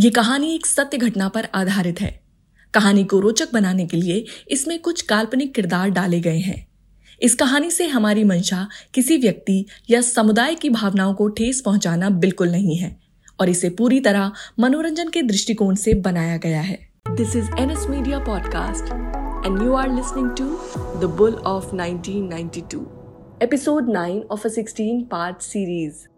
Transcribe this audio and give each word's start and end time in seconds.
ये 0.00 0.10
कहानी 0.10 0.54
एक 0.54 0.66
सत्य 0.66 0.98
घटना 0.98 1.28
पर 1.28 1.48
आधारित 1.54 2.00
है। 2.00 2.20
कहानी 2.74 3.04
को 3.04 3.20
रोचक 3.20 3.52
बनाने 3.52 3.86
के 3.86 3.96
लिए 3.96 4.24
इसमें 4.50 4.78
कुछ 4.78 5.02
काल्पनिक 5.02 5.54
किरदार 5.54 5.90
डाले 5.90 6.20
गए 6.20 6.38
हैं। 6.38 6.66
इस 7.22 7.34
कहानी 7.34 7.70
से 7.70 7.86
हमारी 7.86 8.24
मंशा 8.24 8.68
किसी 8.94 9.16
व्यक्ति 9.16 9.64
या 9.90 10.00
समुदाय 10.00 10.54
की 10.54 10.70
भावनाओं 10.70 11.14
को 11.14 11.28
ठेस 11.28 11.60
पहुंचाना 11.60 12.10
बिल्कुल 12.10 12.50
नहीं 12.50 12.76
है 12.76 12.96
और 13.40 13.48
इसे 13.48 13.70
पूरी 13.70 14.00
तरह 14.00 14.32
मनोरंजन 14.58 15.08
के 15.08 15.22
दृष्टिकोण 15.22 15.74
से 15.74 15.94
बनाया 15.94 16.36
गया 16.36 16.60
है। 16.60 16.78
This 17.10 17.36
is 17.36 17.50
an 17.58 17.70
S 17.70 17.86
media 17.90 18.18
podcast 18.18 18.92
and 19.46 19.62
you 19.62 19.72
are 19.72 19.94
listening 19.96 20.30
to 20.30 20.44
the 21.00 21.14
bull 21.18 21.34
of 21.34 21.74
1992 21.74 22.84
episode 23.42 23.90
9 23.90 24.20
of 24.30 24.46
a 24.46 24.50
16 24.50 25.04
part 25.10 25.42
series 25.42 26.09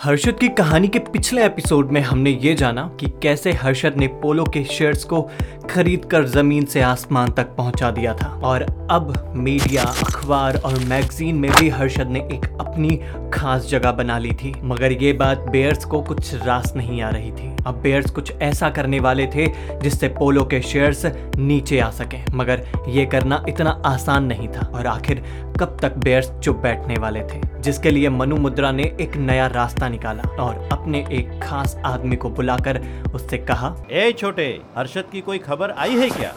Harshad 0.00 0.38
की 0.38 0.48
कहानी 0.48 0.88
के 0.88 0.98
पिछले 0.98 1.44
एपिसोड 1.44 1.90
में 1.90 2.00
हमने 2.00 2.30
ये 2.30 2.54
जाना 2.54 2.96
कि 3.00 3.06
कैसे 3.22 3.52
हर्षद 3.52 3.94
ने 3.96 4.06
पोलो 4.06 4.44
के 4.44 4.64
शेयर्स 4.64 5.04
को 5.04 5.30
खरीद 5.70 6.04
कर 6.04 6.24
ज़मीन 6.24 6.64
से 6.64 6.80
आसमान 6.80 7.32
तक 7.32 7.44
पहुँचा 7.44 7.90
दिया 7.90 8.14
था। 8.14 8.26
और 8.44 8.62
अब 8.90 9.32
मीडिया, 9.36 9.82
अखबार 9.82 10.56
और 10.56 10.78
मैगजीन 10.78 11.36
में 11.36 11.50
भी 11.60 11.68
हर्षद 11.68 12.08
ने 12.08 12.20
एक 12.20 12.58
अपनी 12.60 13.00
खास 13.34 13.66
जगह 13.66 13.92
बना 13.92 14.18
ली 14.18 14.32
थी। 14.32 14.54
मगर 14.62 14.92
ये 14.92 15.12
बात 15.12 15.38
बेयर्स 15.38 15.84
को 15.84 16.02
कुछ 16.02 16.34
रास 16.34 16.72
नहीं 16.76 17.02
आ 17.02 17.08
रही 17.08 17.32
थी। 17.32 17.56
अब 17.66 17.80
बेयर्स 17.82 18.10
कुछ 18.10 18.32
ऐसा 18.32 18.70
करने 18.70 19.00
वाले 19.00 19.26
थे 19.26 19.46
जिससे 19.80 20.08
पोलो 20.08 20.44
के 20.44 20.60
शेयर्स 20.60 21.06
नीचे 21.36 21.80
आ 21.80 21.90
सके। 21.90 22.36
मगर 22.36 22.68
ये 22.88 23.06
करना 23.06 23.44
इतना 23.48 23.82
आसान 23.86 24.24
नहीं 24.24 24.48
था। 24.48 24.70
और 24.74 24.86
आखिर 24.86 25.24
कब 25.60 25.78
तक 25.82 25.96
बेयर्स 25.96 26.32
चुप 26.44 26.56
बैठने 26.56 26.94
वाले 26.94 27.20
थे? 27.20 27.55
जिसके 27.66 27.90
लिए 27.90 28.08
मनु 28.08 28.36
मुद्रा 28.36 28.70
ने 28.72 28.82
एक 29.00 29.16
नया 29.16 29.46
रास्ता 29.46 29.88
निकाला 29.88 30.22
और 30.42 30.68
अपने 30.72 30.98
एक 31.12 31.40
खास 31.42 31.76
आदमी 31.86 32.16
को 32.16 32.30
बुलाकर 32.30 32.78
उससे 33.14 33.38
कहा 33.38 33.74
ए 33.90 34.12
छोटे 34.12 34.46
हर्षद 34.76 35.08
की 35.12 35.20
कोई 35.20 35.38
खबर 35.38 35.70
आई 35.70 35.96
है 35.96 36.08
क्या? 36.10 36.32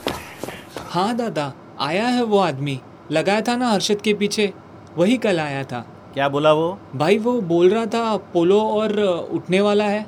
हाँ 0.89 1.15
दादा 1.15 1.51
आया 1.79 2.07
है 2.07 2.23
वो 2.23 2.39
आदमी। 2.39 2.79
लगाया 3.11 3.41
था 3.41 3.55
ना 3.55 3.69
हर्षद 3.69 4.01
के 4.01 4.13
पीछे 4.13 4.51
वही 4.97 5.17
कल 5.17 5.39
आया 5.39 5.63
था। 5.63 5.85
क्या 6.13 6.29
बोला 6.29 6.53
वो? 6.53 6.77
भाई 6.95 7.17
वो 7.17 7.39
बोल 7.41 7.69
रहा 7.69 7.85
था 7.85 8.17
पोलो 8.33 8.61
और 8.61 8.99
उठने 9.33 9.61
वाला 9.61 9.85
है। 9.85 10.05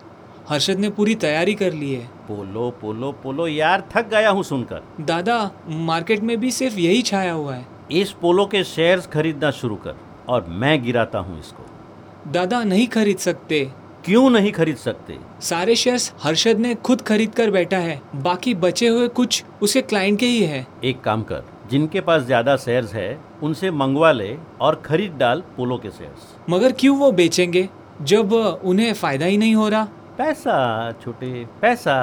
हर्षद 0.49 0.79
ने 0.79 0.89
पूरी 0.89 1.15
तैयारी 1.15 1.53
कर 1.55 1.73
ली 1.73 1.93
है। 1.93 2.05
पोलो 2.27 2.69
पोलो 2.81 3.11
पोलो 3.23 3.47
यार 3.47 3.87
थक 3.95 4.09
गया 4.09 4.29
हूँ 4.29 4.43
सुनकर। 4.43 4.83
दादा 5.01 5.51
मार्केट 5.67 6.23
में 6.23 6.39
भी 6.39 6.51
सिर्फ़ 6.51 6.79
यही 6.79 7.01
छाया 7.01 7.33
हुआ 7.33 7.55
है। 7.55 7.65
इस 7.91 8.11
पोलो 8.11 8.45
के 8.45 8.63
शेयर्स 8.63 9.07
खरीदना 9.07 9.51
शुरू 9.51 9.75
कर। 9.75 10.10
और 10.31 10.45
मैं 10.49 10.81
गिराता 10.83 11.19
हूँ 11.19 11.39
इसको। 11.39 12.31
दादा 12.31 12.63
नहीं 12.63 12.87
खरीद 12.87 13.17
सकते। 13.19 13.63
क्यों 14.05 14.29
नहीं 14.29 14.51
खरीद 14.51 14.75
सकते? 14.77 15.17
सारे 15.41 15.75
शेयर्स 15.75 16.11
हर्षद 16.23 16.59
ने 16.59 16.73
खुद 16.77 17.01
खरीद 17.01 17.33
कर 17.35 17.51
बैठा 17.51 17.77
है। 17.77 18.01
बाकी 18.15 18.53
बचे 18.57 18.87
हुए 18.87 19.07
कुछ 19.09 19.43
उसके 19.61 19.81
क्लाइंट 19.83 20.19
के 20.19 20.25
ही 20.25 20.43
है। 20.43 20.65
एक 20.83 21.01
काम 21.01 21.23
कर 21.23 21.43
जिनके 21.71 22.01
पास 22.01 22.21
ज़्यादा 22.23 22.55
शेयर्स 22.57 22.93
है 22.93 23.19
उनसे 23.43 23.71
मंगवा 23.71 24.11
ले 24.11 24.35
और 24.61 24.81
खरीद 24.85 25.11
डाल 25.17 25.43
पोलो 25.57 25.77
के 25.77 25.89
शेयर्स। 25.89 26.35
मगर 26.49 26.71
क्यों 26.71 26.97
वो 26.97 27.11
बेचेंगे 27.11 27.67
जब 28.03 28.33
उन्हें 28.33 28.93
फ़ायदा 28.93 29.25
ही 29.25 29.37
नहीं 29.37 29.55
हो 29.55 29.67
रहा? 29.69 29.83
पैसा 30.17 30.91
छोटे 31.03 31.45
पैसा। 31.61 31.95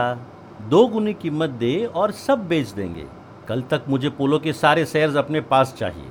दो 0.68 0.86
गुनी 0.86 1.12
कीमत 1.14 1.50
दे 1.56 1.74
और 1.86 2.12
सब 2.12 2.46
बेच 2.48 2.68
देंगे। 2.68 3.04
कल 3.48 3.62
तक 3.70 3.84
मुझे 3.88 4.08
पोलो 4.10 4.38
के 4.38 4.52
सारे 4.52 4.84
शेयर्स 4.86 5.16
अपने 5.16 5.40
पास 5.42 5.74
चाहिए। 5.78 6.08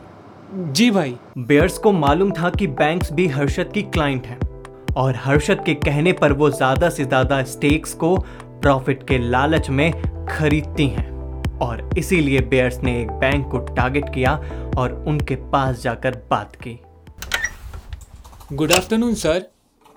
जी 0.50 0.90
भाई। 0.92 1.16
बेयर्स 1.38 1.78
को 1.78 1.92
मालूम 1.92 2.32
था 2.32 2.50
कि 2.50 2.68
बैंक्स 2.68 3.12
भी 3.14 3.28
हर्षद 3.28 3.72
की 3.74 3.82
क्लाइंट 3.84 4.26
हैं 4.28 4.40
और 4.98 5.16
हर्षद 5.16 5.64
के 5.66 5.74
कहने 5.76 6.14
पर 6.14 6.34
वो 6.34 6.50
ज़्यादा 6.50 6.90
से 6.90 7.06
ज़्यादा 7.06 7.42
स्टेक्स 7.46 7.94
को 7.94 8.16
प्रॉफिट 8.62 9.04
के 9.08 9.18
लालच 9.20 9.70
में 9.70 9.92
खरीदती 10.30 10.88
हैं 10.88 11.60
और 11.60 11.90
इसीलिए 11.98 12.42
बेयर्स 12.44 12.80
ने 12.84 13.00
एक 13.02 13.12
बैंक 13.20 13.48
को 13.52 13.58
टारगेट 13.74 14.14
किया 14.14 14.36
और 14.78 14.94
उनके 15.08 15.36
पास 15.52 15.82
जाकर 15.84 16.22
बात 16.32 16.56
की। 16.56 16.80
गुड 18.54 18.72
आफ्टरनून 18.72 19.14
सर 19.16 19.46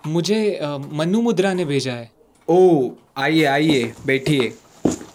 मुझे 0.05 0.59
मनु 0.93 1.21
मुद्रा 1.23 1.53
ने 1.55 1.65
भेजा 1.65 1.93
है। 1.93 2.11
ओ 2.49 2.91
आइए 3.19 3.45
आइए 3.47 3.93
बैठिए। 4.07 4.53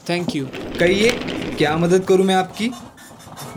थैंक 0.09 0.35
यू 0.35 0.47
कहिए 0.79 1.11
क्या 1.57 1.77
मदद 1.77 2.05
करूँ 2.05 2.25
मैं 2.25 2.35
आपकी? 2.35 2.71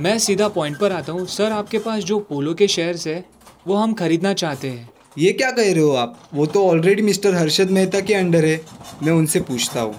मैं 0.00 0.18
सीधा 0.18 0.48
पॉइंट 0.48 0.78
पर 0.78 0.92
आता 0.92 1.12
हूँ। 1.12 1.26
सर 1.26 1.52
आपके 1.52 1.78
पास 1.78 2.02
जो 2.04 2.18
पोलो 2.20 2.54
के 2.54 2.68
शेयर्स 2.68 3.06
है 3.06 3.24
वो 3.66 3.74
हम 3.74 3.94
खरीदना 3.94 4.32
चाहते 4.32 4.68
हैं। 4.70 4.88
ये 5.18 5.32
क्या 5.32 5.50
कह 5.50 5.72
रहे 5.72 5.82
हो 5.82 5.92
आप? 5.92 6.18
वो 6.34 6.46
तो 6.46 6.66
ऑलरेडी 6.66 7.02
मिस्टर 7.02 7.34
हर्षद 7.34 7.70
मेहता 7.70 8.00
के 8.00 8.14
अंडर 8.14 8.44
है। 8.44 8.60
मैं 9.02 9.12
उनसे 9.12 9.40
पूछता 9.40 9.80
हूँ। 9.80 9.94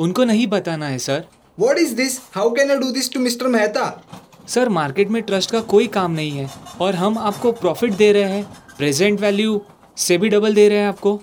उनको 0.00 0.24
नहीं 0.24 0.46
बताना 0.46 0.88
है 0.88 0.98
sir. 0.98 1.24
What 1.58 1.78
is 1.78 1.94
this 1.94 2.18
how 2.34 2.50
can 2.50 2.70
I 2.70 2.76
do 2.76 2.90
this 2.90 3.12
to 3.12 3.20
mister 3.20 3.46
Mehta? 3.46 4.04
Sir 4.48 4.68
market 4.68 5.08
में 5.08 5.22
ट्रस्ट 5.22 5.50
का 5.50 5.60
कोई 5.60 5.86
काम 5.86 6.12
नहीं 6.12 6.30
है। 6.30 6.48
और 6.80 6.94
हम 6.94 7.18
आपको 7.18 7.52
प्रॉफिट 7.52 7.92
दे 7.92 8.12
रहे 8.12 8.30
हैं। 8.30 8.44
प्रेजेंट 8.78 9.20
वैल्यू 9.20 9.60
से 9.96 10.18
भी 10.18 10.28
डबल 10.28 10.54
दे 10.54 10.68
रहे 10.68 10.78
हैं 10.78 10.88
आपको। 10.88 11.20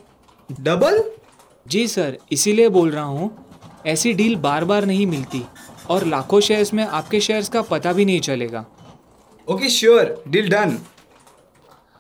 डबल 0.50 1.04
जी 1.66 1.88
सर 1.88 2.18
इसीलिए 2.32 2.70
बोल 2.70 2.92
रहा 2.92 3.04
हूँ। 3.04 3.32
ऐसी 3.88 4.14
डील 4.14 4.36
बार 4.36 4.66
बार 4.66 4.86
नहीं 4.86 5.06
मिलती। 5.08 5.44
और 5.92 6.06
लाखों 6.08 6.40
शेयर्स 6.42 6.74
में 6.74 6.84
आपके 6.86 7.20
शेयर्स 7.22 7.50
का 7.50 7.62
पता 7.70 7.94
भी 7.94 8.06
नहीं 8.06 8.20
चलेगा। 8.22 8.66
ओके 9.48 9.70
श्योर 9.70 10.14
डील 10.28 10.50
डन 10.50 10.78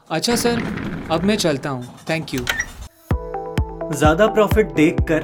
अच्छा 0.09 0.35
सर 0.35 0.61
अब 1.11 1.23
मैं 1.23 1.35
चलता 1.37 1.69
हूँ. 1.69 1.83
थैंक 2.09 2.33
यू 2.33 2.45
ज़्यादा 3.93 4.27
प्रॉफिट 4.29 4.71
देखकर 4.73 5.23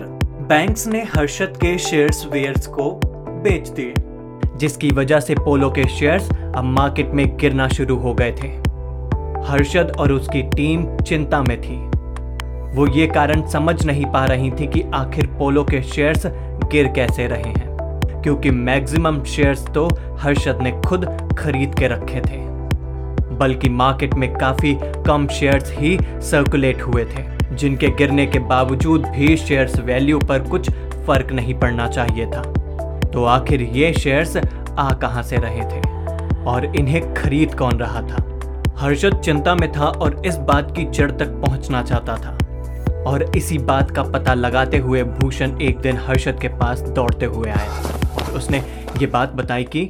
बैंक्स 0.50 0.88
ने 0.88 1.03
हर्षद 1.16 1.57
के 1.57 1.78
शेयर्स 1.79 2.25
वेयर्स 2.25 2.67
को 2.69 2.91
बेच 3.44 3.67
दिए 3.69 3.94
जिसकी 4.59 4.89
वजह 4.91 5.19
से 5.19 5.35
पोलो 5.35 5.69
के 5.69 5.88
शेयर्स 5.89 6.29
अब 6.29 6.63
मार्केट 6.66 7.11
में 7.13 7.25
गिरना 7.38 7.67
शुरू 7.69 7.95
हो 7.97 8.13
गए 8.13 8.31
थे। 8.34 8.47
हर्षद 9.47 9.91
और 9.99 10.11
उसकी 10.11 10.41
टीम 10.55 10.85
चिंता 10.99 11.41
में 11.41 11.59
थी। 11.61 11.78
वो 12.75 12.88
ये 12.95 13.07
कारण 13.09 13.47
समझ 13.49 13.75
नहीं 13.85 14.05
पा 14.13 14.25
रही 14.25 14.51
थी 14.51 14.67
कि 14.67 14.81
आखिर 14.95 15.28
पोलो 15.38 15.63
के 15.63 15.81
शेयर्स 15.85 16.25
गिर 16.72 16.88
कैसे 16.95 17.28
रहे 17.28 17.51
हैं। 17.51 17.66
क्योंकि 18.27 18.49
मैक्सिमम 18.51 19.23
शेयर्स 19.23 19.61
तो 19.65 19.88
हर्षद 20.19 20.57
ने 20.61 20.71
खुद 20.85 21.05
खरीद 21.39 21.75
के 21.75 21.88
रखे 21.88 22.19
थे, 22.21 22.38
बल्कि 23.38 23.69
मार्केट 23.69 24.13
में 24.13 24.33
काफ़ी 24.33 24.73
कम 25.05 25.27
शेयर्स 25.27 25.71
ही 25.71 25.97
सर्कुलेट 26.21 26.81
हुए 26.81 27.05
थे, 27.05 27.23
जिनके 27.55 27.89
गिरने 27.89 28.25
के 28.25 28.39
बावजूद 28.39 29.05
भी 29.07 29.37
शेयर्स 29.37 29.79
वैल्यू 29.79 30.19
पर 30.19 30.39
कुछ 30.39 30.69
फ़र्क 31.07 31.31
नहीं 31.31 31.53
पड़ना 31.59 31.87
चाहिए 31.87 32.25
था। 32.25 32.41
तो 33.13 33.23
आखिर 33.25 33.61
ये 33.61 33.93
शेयर्स 33.93 34.35
आ 34.37 34.91
कहाँ 34.93 35.23
से 35.23 35.35
रहे 35.35 35.61
थे? 35.61 35.81
और 36.45 36.66
इन्हें 36.75 37.13
खरीद 37.13 37.55
कौन 37.55 37.79
रहा 37.79 38.01
था? 38.01 38.23
हर्षद 38.77 39.19
चिंता 39.19 39.55
में 39.55 39.71
था 39.71 39.85
और 39.85 40.21
इस 40.25 40.37
बात 40.49 40.75
की 40.75 40.85
जड़ 40.89 41.11
तक 41.11 41.41
पहुँचना 41.45 41.83
चाहता 41.83 42.16
था। 42.16 42.37
और 43.03 43.23
इसी 43.35 43.57
बात 43.57 43.91
का 43.91 44.03
पता 44.03 44.33
लगाते 44.33 44.77
हुए 44.77 45.03
भूषण 45.03 45.59
एक 45.61 45.79
दिन 45.79 45.97
हर्षद 45.97 46.39
के 46.41 46.47
पास 46.57 46.81
दौड़ते 46.89 47.25
हुए 47.25 47.49
आया 47.49 47.97
और 48.27 48.38
उसने 48.38 48.57
ये 48.99 49.07
बात 49.07 49.33
बताई 49.33 49.63
कि 49.63 49.85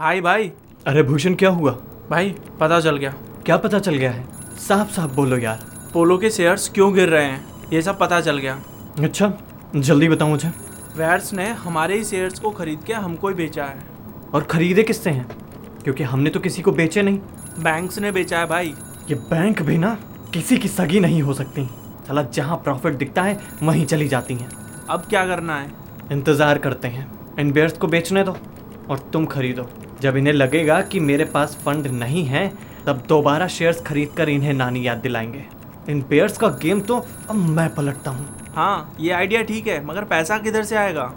भाई 0.00 0.20
भाई। 0.20 0.52
अरे 0.86 1.02
भूषण 1.02 1.34
क्या 1.34 1.50
हुआ? 1.50 1.72
भाई 2.10 2.34
पता 2.60 2.80
चल 2.80 2.96
गया। 2.96 3.10
क्या 3.46 3.56
पता 3.56 3.78
चल 3.78 3.94
गया 3.94 4.10
है? 4.10 4.24
साफ़ 4.58 4.90
साफ़ 4.90 5.10
बोलो 5.10 5.36
यार। 5.36 5.66
पोलो 5.92 6.18
के 6.18 6.30
शेयर्स 6.30 6.68
क्यों 6.68 6.92
गिर 6.94 7.08
रहे 7.08 7.24
हैं? 7.24 7.44
ये 7.72 7.82
सब 7.82 7.98
पता 7.98 8.20
चल 8.20 8.38
गया। 8.38 8.58
अच्छा 8.98 9.32
जल्दी 9.76 10.08
बताओ 10.08 10.28
मुझे। 10.28 10.48
वेयर्स 10.96 11.32
ने 11.32 11.48
हमारे 11.48 11.96
ही 11.96 12.04
शेयर्स 12.04 12.38
को 12.38 12.50
खरीद 12.50 12.82
के 12.86 12.92
हमको 12.92 13.28
ही 13.28 13.34
बेचा 13.34 13.64
है। 13.64 13.82
और 14.34 14.44
खरीदे 14.44 14.82
किससे 14.82 15.10
हैं? 15.10 15.28
क्योंकि 15.84 16.02
हमने 16.02 16.30
तो 16.30 16.40
किसी 16.40 16.62
को 16.62 16.72
बेचे 16.72 17.02
नहीं। 17.02 17.18
बैंक्स 17.58 17.98
ने 17.98 18.12
बेचा 18.12 18.38
है 18.38 18.46
भाई। 18.46 18.74
ये 19.10 19.14
बैंक 19.14 19.62
भी 19.62 19.78
ना 19.78 19.96
किसी 20.34 20.56
की 20.56 20.68
सगी 20.68 21.00
नहीं 21.00 21.22
हो 21.22 21.34
सकती। 21.34 21.64
साला 22.06 22.22
जहाँ 22.22 22.56
प्रॉफिट 22.56 22.94
दिखता 22.94 23.22
है 23.22 23.40
वहीं 23.62 23.86
चली 23.86 24.08
जाती 24.08 24.34
हैं। 24.34 24.48
अब 24.90 25.06
क्या 25.10 25.26
करना 25.26 25.56
है? 25.56 25.70
इंतज़ार 26.12 26.58
करते 26.58 26.88
हैं। 26.88 27.17
इन 27.38 27.50
बेयर्स 27.52 27.76
को 27.78 27.86
बेचने 27.86 28.22
दो 28.24 28.36
और 28.90 28.98
तुम 29.12 29.26
खरीदो। 29.26 29.68
जब 30.00 30.16
इन्हें 30.16 30.32
लगेगा 30.34 30.80
कि 30.82 31.00
मेरे 31.00 31.24
पास 31.24 31.56
फंड 31.64 31.86
नहीं 31.86 32.24
है 32.24 32.48
तब 32.86 33.02
दोबारा 33.08 33.46
शेयर्स 33.48 33.80
खरीद 33.80 34.08
कर 34.16 34.28
इन्हें 34.28 34.52
नानी 34.52 34.86
याद 34.86 34.98
दिलाएँगे। 34.98 35.44
इन 35.88 36.00
बेयर्स 36.10 36.38
का 36.38 36.48
गेम 36.62 36.80
तो 36.80 36.96
अब 37.30 37.36
मैं 37.36 37.68
पलटता 37.74 38.10
हूँ। 38.10 38.26
हाँ 38.56 38.94
ये 39.00 39.10
आइडिया 39.10 39.42
ठीक 39.42 39.66
है 39.66 39.84
मगर 39.86 40.04
पैसा 40.04 40.38
किधर 40.38 40.62
से 40.62 40.76
आएगा? 40.76 41.12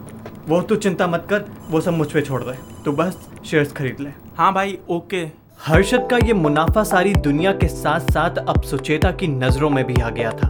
वो 0.48 0.62
तू 0.62 0.76
चिंता 0.76 1.08
मत 1.08 1.26
कर 1.30 1.46
वो 1.70 1.82
सब 1.82 1.94
मुझ 1.94 2.12
पे 2.12 2.22
छोड़ 2.22 2.44
दे। 2.44 2.58
तू 2.86 2.92
बस 2.92 3.18
शेयर्स 3.46 3.72
खरीद 3.72 3.98
ले। 4.00 4.10
हाँ 4.38 4.54
भाई 4.54 4.78
ओके। 4.90 5.26
हर्षद 5.66 6.08
का 6.12 6.18
ये 6.18 6.34
मुनाफा 6.34 6.84
सारी 6.84 7.14
दुनिया 7.16 7.52
के 7.54 7.68
साथ 7.68 8.12
साथ 8.12 8.38
अब 8.38 8.62
सुचेता 8.62 9.12
की 9.12 9.28
नज़रों 9.28 9.70
में 9.70 9.84
भी 9.86 10.02
आ 10.02 10.10
गया 10.10 10.32
था। 10.32 10.48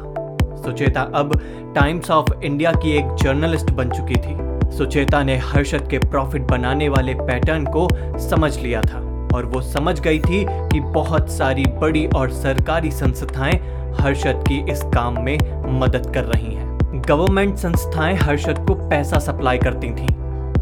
सुचेता 0.63 1.01
अब 1.15 1.39
टाइम्स 1.75 2.12
ऑफ़ 2.12 2.33
इंडिया 2.44 2.71
की 2.74 2.97
एक 2.97 3.15
जर्नलिस्ट 3.24 3.71
बन 3.71 3.89
चुकी 3.89 4.15
थी। 4.15 4.39
सुचेता 4.71 5.23
ने 5.23 5.38
हर्षद 5.38 5.88
के 5.88 5.97
प्रॉफिट 6.00 6.41
बनाने 6.41 6.89
वाले 6.89 7.13
पैटर्न 7.13 7.65
को 7.65 7.88
समझ 8.19 8.57
लिया 8.57 8.81
था 8.81 9.00
और 9.35 9.45
वो 9.45 9.62
समझ 9.62 10.00
गई 10.00 10.19
थी 10.19 10.45
कि 10.50 10.79
बहुत 10.79 11.29
सारी 11.31 11.65
बड़ी 11.65 12.06
और 12.07 12.31
सरकारी 12.31 12.91
संस्थाएँ 12.91 13.59
हर्षद 14.00 14.44
की 14.47 14.71
इस 14.71 14.81
काम 14.83 15.23
में 15.23 15.38
मदद 15.79 16.12
कर 16.13 16.23
रही 16.23 16.53
हैं। 16.56 17.01
गवर्नमेंट 17.07 17.57
संस्थाएँ 17.57 18.15
हर्षद 18.15 18.65
को 18.68 18.73
पैसा 18.89 19.19
सप्लाई 19.19 19.57
करती 19.57 19.89
थीं, 19.89 20.07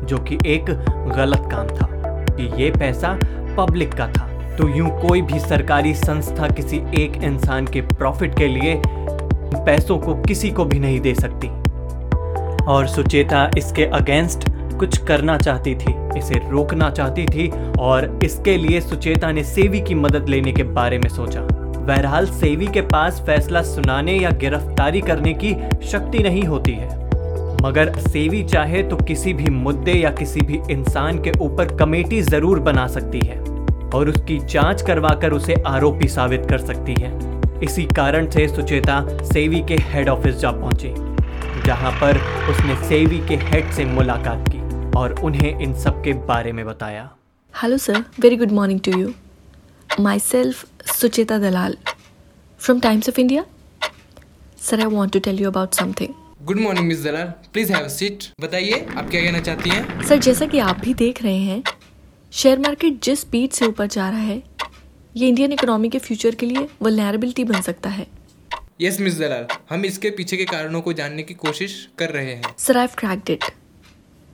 जो 0.06 0.18
कि 0.18 0.38
एक 0.46 0.66
गलत 1.16 1.50
काम 1.52 1.68
था 1.68 1.88
कि 2.36 2.64
ये 2.64 2.72
पैसा 2.72 3.20
पब्लिक 3.58 3.94
का 3.94 4.08
था। 4.08 4.28
तो 4.56 4.70
यूँ 4.70 4.90
कोई 5.02 5.22
भी 5.22 5.40
सरकारी 5.40 5.94
संस्था 5.94 6.48
किसी 6.48 6.78
एक 6.78 7.24
इंसान 7.24 7.68
के 7.68 7.82
प्रॉफिट 7.82 8.36
के 8.38 8.48
लिए 8.48 8.82
पैसों 8.86 9.98
को 9.98 10.16
किसी 10.16 10.52
को 10.52 10.66
भी 10.66 10.80
नहीं 10.80 11.00
दे 11.00 11.14
सकती। 11.14 11.59
और 12.70 12.88
सुचेता 12.88 13.50
इसके 13.58 13.86
अगेंस्ट 13.86 14.50
कुछ 14.80 14.98
करना 14.98 15.38
चाहती 15.38 15.74
थी, 15.76 15.94
इसे 16.18 16.40
रोकना 16.50 16.90
चाहती 16.90 17.26
थी 17.26 17.50
और 17.80 18.20
इसके 18.24 18.56
लिए 18.58 18.82
सुचेता 18.82 19.32
ने 19.32 19.44
सेवी 19.44 19.82
की 19.82 19.96
मदद 19.96 20.30
लेने 20.30 20.52
के 20.52 20.64
बारे 20.64 21.00
में 21.00 21.10
सोचा। 21.10 21.42
बहरहाल, 21.42 22.26
सेवी 22.28 22.68
के 22.68 22.82
पास 22.84 23.22
फैसला 23.26 23.62
सुनाने 23.64 24.14
या 24.14 24.30
गिरफ्तारी 24.32 25.02
करने 25.02 25.34
की 25.36 25.54
शक्ति 25.88 26.20
नहीं 26.20 26.44
होती 26.44 26.72
है। 26.72 26.98
मगर 27.64 27.94
सेवी 28.00 28.44
चाहे 28.44 28.84
तो 28.84 28.96
किसी 28.98 29.34
भी 29.34 29.50
मुद्दे 29.52 29.94
या 29.94 30.10
किसी 30.12 30.42
भी 30.42 30.60
इंसान 30.72 31.22
के 31.24 31.32
ऊपर 31.42 31.76
कमेटी 31.78 32.22
ज़रूर 32.22 32.60
बना 32.60 32.88
सकती 32.88 33.20
है 33.20 33.40
और 33.90 34.10
उसकी 34.10 34.40
जाँच 34.46 34.82
करवाकर 34.82 35.34
उसे 35.34 35.62
आरोपी 35.68 36.08
साबित 36.08 36.46
कर 36.50 36.58
सकती 36.60 36.96
है। 37.00 37.12
इसी 37.64 37.86
कारण 37.96 38.30
से 38.30 38.48
सुचेता 38.48 39.06
सेवी 39.24 39.60
के 39.62 39.78
हेड 39.84 40.10
ऑफ़िस 40.10 40.36
जा 40.36 40.52
पहुँची। 40.52 40.94
जहाँ 41.70 41.92
पर 41.94 42.18
उसने 42.52 42.76
सेवी 42.88 43.18
के 43.28 43.36
हेड 43.40 43.72
से 43.74 43.84
मुलाकात 43.86 44.48
की 44.50 44.60
और 45.00 45.14
उन्हें 45.24 45.60
इन 45.62 45.74
सब 45.82 46.02
के 46.04 46.14
बारे 46.30 46.52
में 46.52 46.66
बताया। 46.66 47.04
Hello 47.54 47.78
sir 47.78 48.04
very 48.20 48.36
good 48.36 48.52
morning 48.52 48.80
to 48.80 48.92
you 48.92 49.12
myself 50.20 50.90
Sucheta 50.92 51.38
Dalal 51.40 51.78
from 52.62 52.80
Times 52.80 53.10
of 53.10 53.20
India 53.20 53.44
sir 54.62 54.80
I 54.80 54.86
want 54.96 55.14
to 55.14 55.20
tell 55.20 55.42
you 55.42 55.50
about 55.50 55.74
something 55.74 56.14
good 56.46 56.60
morning 56.60 56.88
miss 56.88 57.04
Dalal 57.04 57.34
please 57.54 57.74
have 57.74 57.88
seat 57.98 58.24
बताइए 58.42 58.86
आप 58.98 59.10
क्या 59.10 59.22
कहना 59.22 59.40
चाहती 59.40 59.70
हैं? 59.70 60.02
सर 60.04 60.20
जैसा 60.20 60.46
कि 60.46 60.60
आप 60.60 60.80
भी 60.80 60.94
देख 61.06 61.24
रहे 61.24 61.40
हैं 61.40 61.64
शेयर 62.34 62.60
मार्केट 62.60 63.02
जिस 63.04 63.22
स्पीड 63.22 63.52
से 63.52 63.66
ऊपर 63.66 63.88
जा 63.98 64.10
रहा 64.10 64.20
है 64.20 64.42
ये 65.16 65.28
इंडियन 65.28 65.52
इकोनॉमी 65.54 65.90
के 65.90 66.00
फ्यूचर 66.00 66.36
के 66.36 66.46
लिए 66.46 66.68
वलनरेबिलिटी 66.82 67.44
बन 67.44 67.62
सकता 67.62 67.90
है। 67.90 68.08
यस 68.80 69.00
मिस 69.00 69.18
दलाल 69.20 69.46
हम 69.70 69.86
इसके 69.86 70.10
पीछे 70.10 70.38
के 70.38 70.44
कारणों 70.46 70.80
को 70.82 70.92
जानने 70.94 71.24
की 71.24 71.34
कोशिश 71.34 71.74
कर 72.00 72.10
रहे 72.10 72.34
हैं। 72.34 72.54
Sir 72.58 72.78
I 72.78 72.88
cracked 72.98 73.30
it 73.30 73.44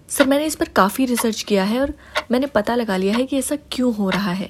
sir 0.09 0.25
मैंने 0.27 0.45
इस 0.45 0.55
पर 0.55 0.67
काफ़ी 0.75 1.05
रिसर्च 1.05 1.41
किया 1.43 1.63
है 1.63 1.79
और 1.81 1.93
मैंने 2.31 2.47
पता 2.47 2.75
लगा 2.75 2.97
लिया 2.97 3.15
है 3.15 3.23
कि 3.25 3.37
ऐसा 3.37 3.55
क्यों 3.71 3.93
हो 3.95 4.09
रहा 4.09 4.31
है। 4.31 4.49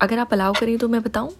अगर 0.00 0.18
आप 0.18 0.32
अलाउ 0.32 0.52
करें 0.52 0.76
तो 0.78 0.88
मैं 0.88 1.00
बताऊँ? 1.02 1.30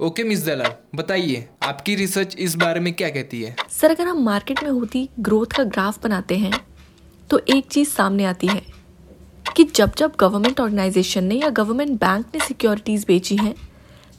ओके 0.00 0.24
मिस 0.24 0.44
दलाल 0.46 0.72
बताइए 0.94 1.48
आपकी 1.62 1.94
रिसर्च 1.94 2.34
इस 2.38 2.56
बारे 2.56 2.80
में 2.80 2.92
क्या 2.92 3.08
कहती 3.10 3.42
है? 3.42 3.54
सर 3.70 3.90
अगर 3.90 4.06
हम 4.06 4.22
मार्केट 4.24 4.62
में 4.62 4.70
होती 4.70 5.08
ग्रोथ 5.20 5.56
का 5.56 5.64
ग्राफ 5.66 6.02
बनाते 6.02 6.36
हैं 6.36 6.52
तो 7.30 7.40
एक 7.48 7.66
चीज़ 7.66 7.88
सामने 7.90 8.24
आती 8.24 8.46
है 8.46 8.62
कि 9.56 9.64
जब 9.66 9.92
जब 9.98 10.16
गवर्नमेंट 10.20 10.60
ऑर्गेनाइजेशन 10.60 11.24
ने 11.24 11.34
या 11.34 11.50
गवर्नमेंट 11.52 12.00
बैंक 12.00 12.26
ने 12.34 12.44
सिक्योरिटीज़ 12.46 13.06
बेची 13.06 13.36
हैं 13.36 13.54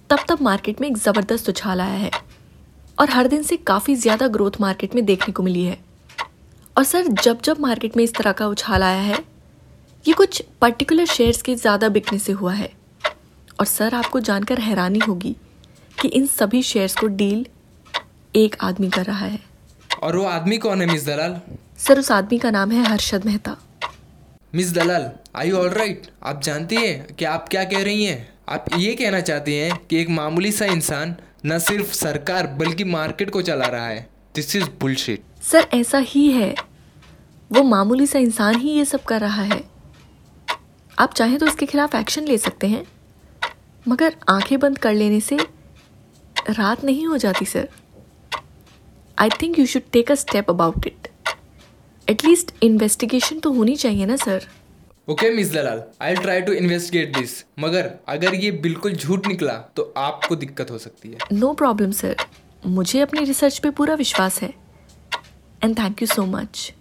तब 0.10 0.26
तब 0.30 0.42
मार्केट 0.42 0.82
में 0.82 0.88
एक 0.90 0.98
ज़बरदस्त 0.98 1.50
उछाल 1.50 1.82
आया 1.82 1.98
है। 1.98 2.12
और 2.98 3.10
हर 3.10 3.28
दिन 3.28 3.44
से 3.44 3.58
काफ़ी 3.58 3.96
ज़्यादा 3.96 4.28
ग्रोथ 4.28 4.52
मार्केट 4.62 4.96
में 4.96 5.04
देखने 5.06 5.32
को 5.34 5.44
मिली 5.44 5.64
है। 5.64 5.78
और 6.76 6.84
सर 6.84 7.08
जब 7.24 7.42
जब 7.42 7.60
मार्केट 7.60 7.98
में 7.98 8.04
इस 8.04 8.14
तरह 8.16 8.32
का 8.32 8.48
उछाल 8.48 8.84
आया 8.84 9.02
है 9.02 9.18
ये 10.06 10.14
कुछ 10.14 10.42
पर्टिकुलर 10.62 11.06
शेयर्स 11.08 11.42
के 11.42 11.56
ज़्यादा 11.56 11.90
बिकने 11.90 12.20
से 12.20 12.32
हुआ 12.32 12.54
है। 12.54 12.70
और 13.60 13.66
सर 13.66 13.96
आपको 13.96 14.20
जानकर 14.22 14.60
हैरानी 14.60 15.00
होगी 15.00 15.36
कि 15.98 16.08
इन 16.08 16.26
सभी 16.28 16.62
शेयर्स 16.64 16.96
को 16.96 17.08
डील 17.10 17.46
एक 18.34 18.56
आदमी 18.62 18.90
कर 18.90 19.06
रहा 19.06 19.26
है। 19.26 19.40
और 20.04 20.16
वो 20.18 20.26
आदमी 20.26 20.58
कौन 20.58 20.82
है 20.82 20.88
मिस 20.88 21.06
दलाल? 21.06 21.40
सर 21.78 22.00
उस 22.00 22.12
आदमी 22.12 22.38
का 22.40 22.52
नाम 22.52 22.72
है 22.72 22.84
Harshad 22.86 23.26
Mehta. 23.26 23.56
Miss 24.56 24.74
Dalal 24.74 25.10
I 25.36 25.52
all 25.52 25.70
right 25.70 26.08
आप 26.24 26.42
जानती 26.42 26.76
हैं 26.76 27.16
कि 27.16 27.26
आप 27.26 27.48
क्या 27.50 27.64
कह 27.66 27.84
रही 27.84 28.06
हैं? 28.06 28.37
आप 28.48 28.66
ये 28.78 28.94
कहना 28.96 29.20
चाहते 29.20 29.54
हैं 29.54 29.78
कि 29.86 29.98
एक 29.98 30.10
मामूली 30.10 30.52
सा 30.52 30.66
इंसान 30.66 31.16
न 31.46 31.58
सिर्फ़ 31.60 31.94
सरकार, 31.94 32.48
बल्कि 32.48 32.84
मार्केट 32.84 33.30
को 33.30 33.42
चला 33.42 33.66
रहा 33.66 33.88
है। 33.88 34.08
दिस 34.36 34.56
इज़ 34.56 34.70
बुलशिट 34.82 35.24
सर, 35.44 35.68
ऐसा 35.74 35.98
ही 35.98 36.30
है। 36.32 36.54
वो 37.52 37.64
मामूली 37.64 38.08
सा 38.08 38.20
इंसान 38.20 38.60
ही 38.60 38.70
ये 38.70 38.86
सब 38.86 39.04
कर 39.04 39.22
रहा 39.22 39.44
है। 39.44 39.62
आप 40.98 41.14
चाहें 41.14 41.38
तो 41.40 41.46
उसके 41.46 41.66
खिलाफ 41.66 41.96
एक्शन 41.96 42.24
ले 42.24 42.38
सकते 42.38 42.68
हैं, 42.68 42.86
मगर 43.86 44.16
आँखें 44.30 44.60
बंद 44.60 44.78
कर 44.78 44.94
लेने 44.94 45.20
से 45.20 45.38
रात 46.50 46.84
नहीं 46.84 47.06
हो 47.08 47.18
जाती, 47.18 47.46
sir. 47.46 47.68
I 49.18 49.30
think 49.42 49.60
you 49.60 49.66
should 49.66 49.92
take 49.92 50.12
a 50.12 50.16
step 50.16 50.50
about 50.50 50.88
it 50.88 51.08
at least 52.08 52.54
investigation 52.64 53.40
तो 53.40 53.52
होनी 53.52 53.76
चाहिए 53.76 54.06
ना, 54.06 54.16
sir. 54.16 54.48
Okay 55.08 55.30
miss 55.30 55.52
Dalal 55.54 55.82
I 56.02 56.16
try 56.16 56.42
to 56.42 56.54
investigate 56.54 57.18
this 57.18 57.34
मगर 57.60 57.90
अगर 58.10 58.34
ये 58.36 58.50
बिल्कुल 58.64 58.94
झूठ 58.94 59.28
निकला 59.28 59.54
तो 59.76 59.84
आपको 59.98 60.36
दिक्कत 60.36 60.72
हो 60.72 60.78
सकती 60.78 61.10
है। 61.10 61.18
नो 61.34 61.52
प्रॉब्लम 61.54 61.92
सर 61.92 62.16
मुझे 62.68 63.00
अपनी 63.00 63.24
रिसर्च 63.26 63.60
पे 63.60 63.70
पूरा 63.70 63.94
विश्वास 63.94 64.42
है। 64.42 64.50
And 65.64 65.78
thank 65.80 66.02
you 66.02 66.08
so 66.08 66.26
much 66.26 66.74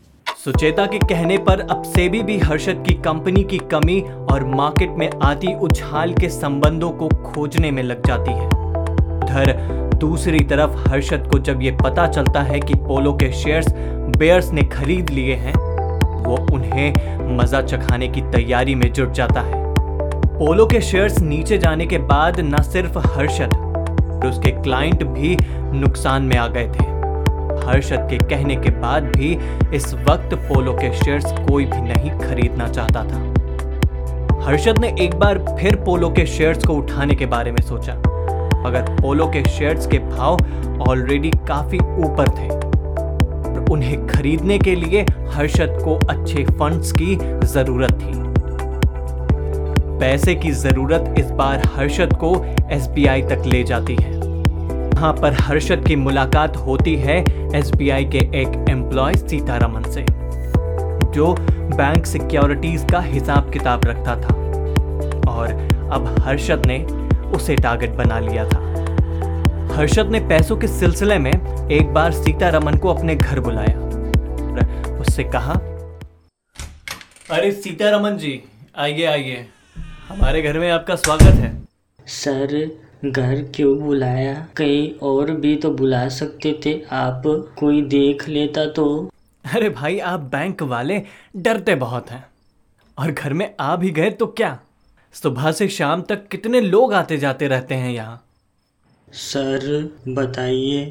Sucheta 0.45 0.87
के 0.87 0.99
कहने 0.99 1.37
पर 1.41 1.61
अब 1.61 1.85
सेबी 1.87 2.23
भी 2.23 2.39
हर्षद 2.39 2.83
की 2.89 2.95
कंपनी 3.03 3.45
की 3.45 3.59
कमी 3.73 4.01
और 4.33 4.45
मार्केट 4.55 4.99
में 4.99 5.09
आती 5.25 5.55
उछाल 5.61 6.15
के 6.15 6.29
संबंधों 6.31 6.91
को 6.93 7.09
खोजने 7.25 7.71
में 7.71 7.83
लग 7.83 8.07
जाती 8.07 8.33
है। 8.33 8.47
उधर 9.19 9.53
दूसरी 10.01 10.41
तरफ़ 10.47 10.77
हर्षद 10.89 11.29
को 11.33 11.39
जब 11.41 11.63
ये 11.63 11.77
पता 11.77 12.09
चलता 12.09 12.43
है 12.43 12.61
कि 12.61 12.75
पोलो 12.83 13.13
के 13.13 13.33
शेयर्स 13.43 13.73
बेयर्स 14.19 14.51
ने 14.51 14.63
खरीद 14.73 15.11
लिए 15.11 15.35
हैं 15.37 15.55
वो 16.19 16.37
उन्हें 16.55 17.37
मज़ा 17.37 17.61
चखाने 17.63 18.09
की 18.09 18.21
तैयारी 18.33 18.75
में 18.75 18.93
जुट 18.93 19.13
जाता 19.13 19.41
है। 19.41 19.65
पोलो 20.39 20.67
के 20.67 20.81
शेयर्स 20.81 21.21
नीचे 21.21 21.59
जाने 21.59 21.87
के 21.87 21.99
बाद 22.09 22.41
न 22.41 22.63
सिर्फ़ 22.63 22.99
हर्षद 23.09 23.55
और 23.55 24.27
उसके 24.29 24.51
क्लाइंट 24.53 25.05
भी 25.05 25.37
नुकसान 25.75 26.23
में 26.23 26.37
आ 26.37 26.47
गए 26.49 26.67
थे। 26.69 26.85
हर्षद 27.67 28.07
के 28.11 28.19
कहने 28.19 28.57
के 28.57 28.71
बाद 28.73 29.05
भी 29.17 29.33
इस 29.77 29.95
वक्त 30.09 30.35
पोलो 30.49 30.73
के 30.73 30.93
शेयर्स 30.95 31.33
कोई 31.41 31.65
भी 31.65 31.81
नहीं 31.83 32.11
खरीदना 32.21 32.69
चाहता 32.69 33.05
था। 33.05 34.45
हर्षद 34.47 34.79
ने 34.79 34.95
एक 35.01 35.15
बार 35.15 35.39
फिर 35.59 35.77
पोलो 35.77 36.11
के 36.11 36.27
शेयर्स 36.27 36.67
को 36.67 36.75
उठाने 36.75 37.15
के 37.15 37.27
बारे 37.27 37.53
में 37.53 37.63
सोचा, 37.63 37.95
मगर 38.63 38.95
पोलो 39.01 39.27
के 39.27 39.43
शेयर्स 39.49 39.87
के 39.87 39.99
भाव 39.99 40.39
ऑलरेडी 40.89 41.31
काफ़ी 41.49 41.79
ऊपर 41.79 42.29
थे। 42.31 42.49
उन्हें 43.71 44.07
खरीदने 44.07 44.59
के 44.59 44.75
लिए 44.75 45.03
हर्षद 45.35 45.79
को 45.85 45.99
अच्छे 46.09 46.45
फंड्स 46.45 46.93
की 46.93 47.17
ज़रूरत 47.47 47.93
थी। 47.93 48.25
पैसे 50.01 50.35
की 50.35 50.51
ज़रूरत 50.51 51.15
इस 51.19 51.31
बार 51.31 51.63
हर्षद 51.77 52.13
को 52.15 52.35
एसबीआई 52.71 53.23
तक 53.23 53.43
ले 53.47 53.63
जाती 53.65 53.97
है। 53.97 54.15
यहाँ 54.15 55.13
पर 55.13 55.33
हर्षद 55.33 55.85
की 55.87 55.97
मुलाकात 55.97 56.57
होती 56.57 56.95
है 56.97 57.19
एसबीआई 57.57 58.05
के 58.05 58.19
एक 58.41 58.65
एम्प्लॉय 58.71 59.15
सीतारमन 59.15 59.91
से, 59.91 60.05
जो 61.13 61.35
बैंक 61.77 62.07
सिक्योरिटीज 62.07 62.87
का 62.93 63.01
हिसाब 63.01 63.51
किताब 63.51 63.85
रखता 63.85 64.17
था। 64.17 64.35
और 65.31 65.53
अब 65.93 66.15
हर्षद 66.21 66.67
ने 66.67 66.85
उसे 67.37 67.57
टारगेट 67.57 67.91
बना 67.91 68.19
लिया 68.19 68.45
था। 68.45 68.66
हर्षद 69.77 70.07
ने 70.07 70.21
पैसों 70.21 70.57
के 70.57 70.69
सिलसिले 70.69 71.19
में 71.19 71.31
एक 71.71 71.93
बार 71.95 72.13
सीतारमन 72.13 72.77
को 72.79 72.89
अपने 72.89 73.15
घर 73.15 73.41
बुलाया। 73.41 74.95
उससे 74.99 75.25
कहा 75.25 75.53
अरे 77.31 77.53
सीतारमन 77.53 78.17
जी 78.17 78.43
आइए 78.77 79.05
आइए। 79.05 79.47
हमारे 80.09 80.43
घर 80.43 80.59
में 80.59 80.71
आपका 80.71 80.97
स्वागत 80.97 81.23
है। 81.23 81.63
सर 82.07 82.79
घर 83.05 83.53
क्यों 83.55 83.79
बुलाया? 83.79 84.47
कहीं 84.57 84.91
और 85.03 85.31
भी 85.31 85.57
तो 85.57 85.71
बुला 85.71 86.09
सकते 86.09 86.61
थे। 86.67 86.83
आप 86.93 87.23
कोई 87.59 87.83
देख 87.83 88.29
लेता 88.29 88.67
तो? 88.67 89.11
अरे 89.45 89.71
भाई 89.71 89.99
आप 89.99 90.21
बैंक 90.21 90.63
वाले 90.63 91.03
डरते 91.37 91.75
बहुत 91.75 92.11
हैं। 92.11 92.27
और 92.99 93.11
घर 93.11 93.33
में 93.33 93.55
आ 93.61 93.77
भी 93.77 93.91
गए 93.91 94.11
तो 94.11 94.27
क्या? 94.27 94.59
सुबह 95.13 95.53
से 95.53 95.69
शाम 95.69 96.03
तक 96.03 96.29
कितने 96.29 96.61
लोग 96.61 96.95
आते 96.95 97.17
जाते 97.17 97.49
रहते 97.49 97.75
हैं 97.75 97.91
यहाँ। 97.91 98.23
सर 99.17 99.91
बताइए। 100.09 100.85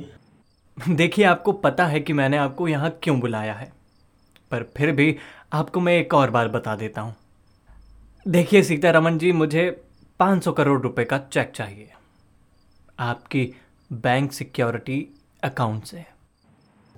देखिए 0.78 1.26
आपको 1.26 1.52
पता 1.52 1.86
है 1.86 2.00
कि 2.00 2.14
मैंने 2.14 2.38
आपको 2.38 2.68
यहाँ 2.68 2.90
क्यों 3.04 3.20
बुलाया 3.20 3.54
है। 3.54 3.72
पर 4.52 4.64
फिर 4.78 4.92
भी 4.92 5.16
आपको 5.54 5.80
मैं 5.80 5.94
एक 5.94 6.14
और 6.14 6.30
बार 6.30 6.48
बता 6.48 6.76
देता 6.76 7.02
हूँ। 7.02 7.16
देखिए 8.26 8.64
सीतारमन 8.64 9.18
जी 9.18 9.32
मुझे 9.32 9.70
500 10.20 10.52
करोड़ 10.52 10.82
रुपए 10.82 11.04
का 11.06 11.18
चेक 11.32 11.52
चाहिए। 11.56 11.90
आपकी 13.00 13.54
बैंक 13.92 14.32
सिक्योरिटी 14.32 15.08
अकाउंट 15.44 15.84
से। 15.84 16.06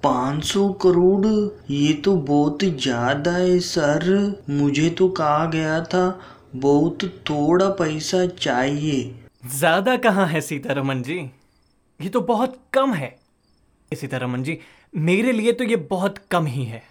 पाँच 0.03 0.43
सौ 0.43 0.67
करोड़? 0.81 1.25
ये 1.71 1.93
तो 1.95 2.15
बहुत 2.17 2.63
ज़्यादा 2.63 3.31
है 3.31 3.59
सर। 3.59 4.09
मुझे 4.49 4.89
तो 4.89 5.07
कहा 5.09 5.45
गया 5.45 5.79
था 5.83 6.19
बहुत 6.55 7.03
थोड़ा 7.29 7.69
पैसा 7.69 8.25
चाहिए। 8.27 9.26
ज़्यादा 9.43 9.95
कहाँ 9.97 10.25
है 10.27 10.39
सीतारमन 10.41 11.01
जी? 11.03 11.17
ये 11.99 12.09
तो 12.09 12.21
बहुत 12.21 12.57
कम 12.73 12.93
है। 12.93 13.15
सीतारमन 13.91 14.43
जी 14.43 14.57
मेरे 14.93 15.31
लिए 15.31 15.51
तो 15.51 15.63
ये 15.63 15.75
बहुत 15.75 16.17
कम 16.31 16.45
ही 16.45 16.63
है। 16.65 16.81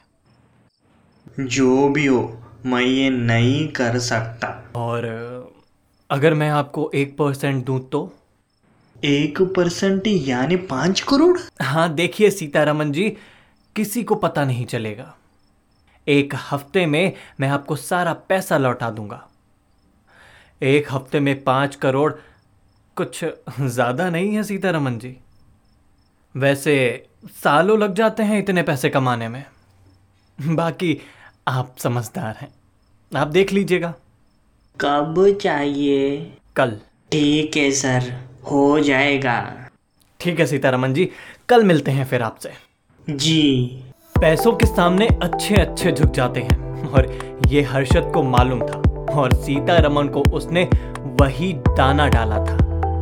जो 1.41 1.89
भी 1.89 2.07
हो 2.07 2.21
मैं 2.67 2.81
ये 2.81 3.09
नहीं 3.11 3.67
कर 3.69 3.99
सकता। 3.99 4.49
और 4.77 5.05
अगर 6.11 6.35
मैं 6.35 6.49
आपको 6.51 6.91
एक 6.95 7.17
परसेंट 7.17 7.65
दूँ 7.65 7.79
तो? 7.89 8.13
एक 8.97 9.43
परसेंट 9.57 10.07
यानी 10.07 10.57
पाँच 10.57 11.01
करोड़? 11.01 11.39
हाँ 11.63 11.89
देखिए 11.95 12.31
सीतारमन 12.31 12.93
जी 12.93 13.09
किसी 13.77 14.05
को 14.05 14.15
पता 14.15 14.45
नहीं 14.45 14.67
चलेगा। 14.67 15.15
एक 16.07 16.35
हफ़्ते 16.51 16.87
में 16.87 17.13
मैं 17.41 17.49
आपको 17.49 17.77
सारा 17.77 18.13
पैसा 18.29 18.59
लौटा 18.59 18.91
दूँगा। 18.91 19.27
एक 20.63 20.87
हफ़्ते 20.91 21.21
में 21.21 21.43
पाँच 21.45 21.75
करोड़ 21.77 22.13
कुछ 22.97 23.25
ज़्यादा 23.61 24.09
नहीं 24.11 24.35
है 24.35 24.43
सीतारमन 24.43 24.99
जी। 24.99 25.17
वैसे 26.35 26.75
सालों 27.35 27.79
लग 27.79 27.95
जाते 27.95 28.23
हैं 28.23 28.39
इतने 28.39 28.63
पैसे 28.63 28.89
कमाने 28.91 29.29
में। 29.29 29.45
बाकी 30.39 30.99
आप 31.49 31.75
समझदार 31.79 32.37
हैं। 32.41 32.49
आप 33.13 33.29
देख 33.29 33.53
लीजिएगा। 33.53 33.93
कब 34.81 35.39
चाहिए? 35.43 36.33
कल। 36.57 36.77
ठीक 37.13 37.57
है 37.57 37.71
सर 37.73 38.13
हो 38.51 38.81
जाएगा। 38.81 39.39
ठीक 40.21 40.41
है 40.41 40.47
सीतारमन 40.47 40.95
जी 40.95 41.09
कल 41.49 41.65
मिलते 41.65 41.91
हैं 41.91 42.05
फिर 42.05 42.23
आपसे। 42.23 42.53
जी। 43.09 43.83
पैसों 44.15 44.53
के 44.53 44.67
सामने 44.67 45.07
अच्छे 45.23 45.55
अच्छे 45.57 45.93
झुक 45.93 46.11
जाते 46.11 46.41
हैं 46.41 46.91
और 46.91 47.13
ये 47.49 47.63
हर्षद 47.65 48.11
को 48.15 48.23
मालूम 48.25 48.61
था 48.61 48.79
और 49.13 49.35
सीतारमन 49.35 50.09
को 50.09 50.23
उसने 50.33 50.69
वही 51.21 51.53
दाना 51.53 52.09
डाला 52.09 52.45
था। 52.47 52.56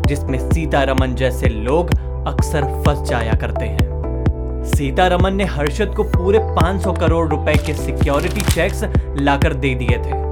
जिसमें 0.07 0.51
सीतारमन 0.51 1.15
जैसे 1.15 1.49
लोग 1.49 1.91
अक्सर 2.27 2.83
फंस 2.87 3.09
जाया 3.09 3.33
करते 3.33 3.65
हैं। 3.65 3.85
सीतारमन 4.67 5.35
ने 5.35 5.45
हर्षद 5.45 5.95
को 5.97 6.03
पूरे 6.03 6.39
500 6.39 6.93
करोड़ 6.93 7.29
रुपए 7.29 7.55
के 7.55 7.75
सिक्योरिटी 7.75 8.41
चेक्स 8.41 8.85
लाकर 9.17 9.55
दे 9.55 9.75
दिए 9.75 9.99
थे। 9.99 10.25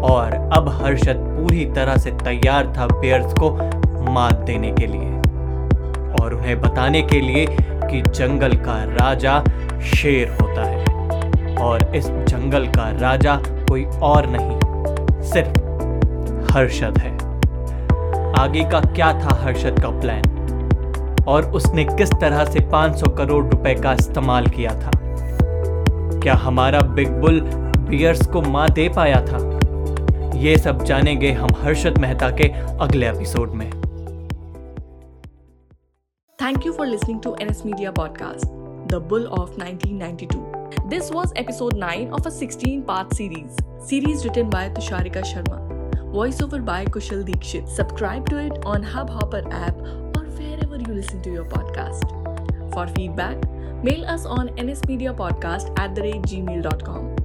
और 0.00 0.50
अब 0.52 0.68
हर्षद 0.68 1.16
पूरी 1.16 1.64
तरह 1.64 1.96
से 1.96 2.10
तैयार 2.10 2.74
था 2.76 2.86
बेयर्स 2.86 3.32
को 3.32 3.50
मात 4.12 4.34
देने 4.34 4.72
के 4.72 4.86
लिए। 4.86 5.10
और 6.22 6.34
उन्हें 6.34 6.60
बताने 6.60 7.02
के 7.02 7.20
लिए 7.20 7.46
कि 7.60 8.02
जंगल 8.02 8.52
का 8.52 8.84
राजा 8.84 9.44
शेर 9.82 10.28
होता 10.42 10.64
है। 10.64 10.84
और 11.56 11.96
इस 11.96 12.06
जंगल 12.06 12.66
का 12.66 12.90
राजा 12.90 13.36
कोई 13.46 13.84
और 13.84 14.26
नहीं, 14.26 14.58
सिर्फ़ 15.22 15.60
हर्षद 16.52 16.98
है। 16.98 17.29
आगे 18.40 18.62
का 18.72 18.80
क्या 18.80 19.12
था 19.14 19.34
हर्षद 19.40 19.78
का 19.82 19.88
प्लान 20.00 21.24
और 21.28 21.50
उसने 21.54 21.84
किस 21.84 22.10
तरह 22.20 22.44
से 22.44 22.60
500 22.70 23.08
करोड़ 23.16 23.44
रुपए 23.44 23.74
का 23.74 23.92
इस्तेमाल 23.92 24.46
किया 24.54 24.70
था 24.74 24.90
क्या 26.20 26.34
हमारा 26.34 26.80
बिग 26.96 27.10
बुल 27.20 27.40
बियर्स 27.88 28.26
को 28.26 28.42
माँ 28.42 28.68
दे 28.68 28.88
पाया 28.96 29.20
था 29.26 29.38
ये 30.36 30.56
सब 30.58 30.84
जानेंगे 30.84 31.32
हम 31.32 31.54
हर्षद 31.62 31.98
मेहता 31.98 32.30
के 32.40 32.48
अगले 32.84 33.08
एपिसोड 33.08 33.54
में 33.54 33.70
Thank 36.38 36.64
you 36.64 36.72
for 36.72 36.86
listening 36.86 37.18
to 37.20 37.34
NS 37.46 37.58
Media 37.64 37.92
Podcast, 37.92 38.46
The 38.88 39.00
Bull 39.10 39.26
of 39.40 39.58
1992. 39.58 40.88
This 40.88 41.10
was 41.10 41.36
episode 41.36 41.76
9 41.76 42.08
of 42.20 42.26
a 42.26 42.34
16 42.38 42.82
part 42.84 43.14
series. 43.14 43.60
Series 43.92 44.24
written 44.24 44.48
by 44.48 44.64
Tusharika 44.70 45.26
Sharma. 45.32 45.79
Voiceover 46.10 46.64
by 46.64 46.84
Kushal 46.86 47.22
Dikshit. 47.24 47.68
Subscribe 47.68 48.28
to 48.30 48.38
it 48.38 48.52
on 48.66 48.82
Hubhopper 48.82 49.46
app 49.52 49.76
or 50.18 50.24
wherever 50.34 50.76
you 50.76 50.92
listen 50.92 51.22
to 51.22 51.30
your 51.30 51.44
podcast. 51.44 52.02
For 52.74 52.88
feedback, 52.88 53.38
mail 53.84 54.04
us 54.04 54.26
on 54.26 54.48
nsmediapodcast 54.56 55.78
at 55.78 55.94
the 55.94 56.02
rate 56.02 56.22
gmail.com. 56.22 57.19